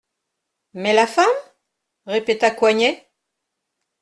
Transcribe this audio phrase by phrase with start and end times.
[0.73, 1.27] Mais la femme?
[2.07, 3.07] répéta Coignet.